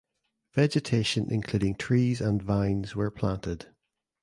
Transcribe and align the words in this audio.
Vegetation 0.55 1.29
including 1.31 1.75
trees 1.75 2.21
and 2.21 2.41
vines 2.41 2.95
were 2.95 3.11
planted. 3.11 3.67